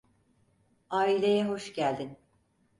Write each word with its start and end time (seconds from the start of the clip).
Aileye 0.89 1.43
hoş 1.45 1.73
geldin. 1.73 2.17